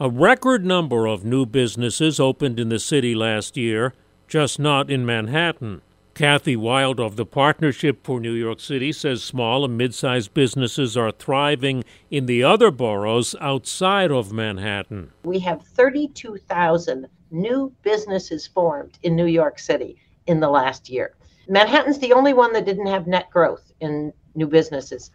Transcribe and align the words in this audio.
A 0.00 0.10
record 0.10 0.64
number 0.64 1.06
of 1.06 1.24
new 1.24 1.46
businesses 1.46 2.18
opened 2.18 2.58
in 2.58 2.68
the 2.68 2.80
city 2.80 3.14
last 3.14 3.56
year, 3.56 3.94
just 4.26 4.58
not 4.58 4.90
in 4.90 5.06
Manhattan. 5.06 5.82
Kathy 6.14 6.56
Wylde 6.56 6.98
of 6.98 7.14
the 7.14 7.24
Partnership 7.24 8.00
for 8.02 8.18
New 8.18 8.32
York 8.32 8.58
City 8.58 8.90
says 8.90 9.22
small 9.22 9.64
and 9.64 9.78
mid 9.78 9.94
sized 9.94 10.34
businesses 10.34 10.96
are 10.96 11.12
thriving 11.12 11.84
in 12.10 12.26
the 12.26 12.42
other 12.42 12.72
boroughs 12.72 13.36
outside 13.40 14.10
of 14.10 14.32
Manhattan. 14.32 15.12
We 15.22 15.38
have 15.40 15.62
32,000 15.62 17.06
new 17.30 17.72
businesses 17.82 18.48
formed 18.48 18.98
in 19.04 19.14
New 19.14 19.26
York 19.26 19.60
City 19.60 19.96
in 20.26 20.40
the 20.40 20.50
last 20.50 20.90
year. 20.90 21.14
Manhattan's 21.48 22.00
the 22.00 22.14
only 22.14 22.34
one 22.34 22.52
that 22.54 22.66
didn't 22.66 22.86
have 22.86 23.06
net 23.06 23.30
growth 23.30 23.72
in 23.78 24.12
new 24.34 24.48
businesses. 24.48 25.12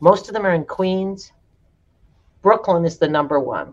Most 0.00 0.28
of 0.28 0.34
them 0.34 0.44
are 0.44 0.52
in 0.52 0.66
Queens. 0.66 1.32
Brooklyn 2.42 2.84
is 2.84 2.98
the 2.98 3.08
number 3.08 3.40
one. 3.40 3.72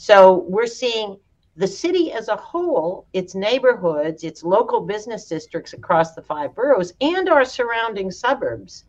So 0.00 0.44
we're 0.48 0.68
seeing 0.68 1.16
the 1.56 1.66
city 1.66 2.12
as 2.12 2.28
a 2.28 2.36
whole, 2.36 3.08
its 3.12 3.34
neighborhoods, 3.34 4.22
its 4.22 4.44
local 4.44 4.80
business 4.80 5.24
districts 5.24 5.72
across 5.72 6.14
the 6.14 6.22
five 6.22 6.54
boroughs, 6.54 6.92
and 7.00 7.28
our 7.28 7.44
surrounding 7.44 8.12
suburbs. 8.12 8.84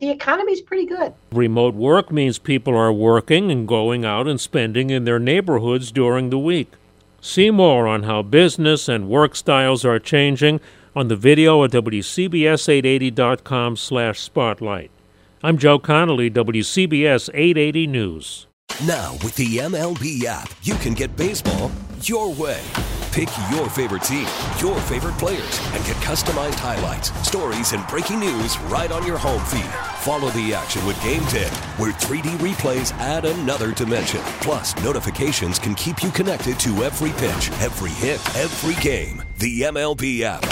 The 0.00 0.10
economy 0.10 0.52
is 0.52 0.60
pretty 0.60 0.86
good. 0.86 1.12
Remote 1.32 1.74
work 1.74 2.12
means 2.12 2.38
people 2.38 2.76
are 2.76 2.92
working 2.92 3.50
and 3.50 3.66
going 3.66 4.04
out 4.04 4.28
and 4.28 4.40
spending 4.40 4.90
in 4.90 5.02
their 5.02 5.18
neighborhoods 5.18 5.90
during 5.90 6.30
the 6.30 6.38
week. 6.38 6.70
See 7.20 7.50
more 7.50 7.88
on 7.88 8.04
how 8.04 8.22
business 8.22 8.88
and 8.88 9.08
work 9.08 9.34
styles 9.34 9.84
are 9.84 9.98
changing 9.98 10.60
on 10.94 11.08
the 11.08 11.16
video 11.16 11.64
at 11.64 11.72
WCBS880.com 11.72 13.76
slash 13.76 14.20
spotlight. 14.20 14.92
I'm 15.42 15.58
Joe 15.58 15.80
Connolly, 15.80 16.30
WCBS 16.30 17.28
880 17.34 17.88
News. 17.88 18.46
Now, 18.80 19.12
with 19.22 19.36
the 19.36 19.58
MLB 19.58 20.24
app, 20.24 20.50
you 20.62 20.74
can 20.74 20.94
get 20.94 21.14
baseball 21.14 21.70
your 22.02 22.32
way. 22.32 22.60
Pick 23.12 23.28
your 23.50 23.68
favorite 23.68 24.02
team, 24.02 24.26
your 24.58 24.80
favorite 24.80 25.16
players, 25.18 25.60
and 25.72 25.84
get 25.84 25.96
customized 25.98 26.54
highlights, 26.54 27.12
stories, 27.28 27.74
and 27.74 27.86
breaking 27.86 28.18
news 28.18 28.58
right 28.62 28.90
on 28.90 29.06
your 29.06 29.18
home 29.18 29.44
feed. 29.44 29.70
Follow 30.00 30.30
the 30.30 30.52
action 30.52 30.84
with 30.84 31.00
Game 31.02 31.24
Day, 31.26 31.50
where 31.76 31.92
3D 31.92 32.38
replays 32.38 32.92
add 32.94 33.24
another 33.24 33.72
dimension. 33.72 34.20
Plus, 34.40 34.74
notifications 34.82 35.60
can 35.60 35.76
keep 35.76 36.02
you 36.02 36.10
connected 36.10 36.58
to 36.60 36.82
every 36.82 37.10
pitch, 37.10 37.50
every 37.60 37.90
hit, 37.90 38.20
every 38.34 38.82
game. 38.82 39.22
The 39.38 39.60
MLB 39.60 40.22
app. 40.22 40.51